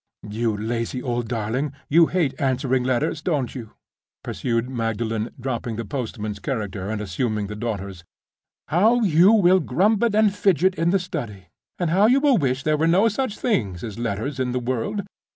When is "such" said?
13.09-13.37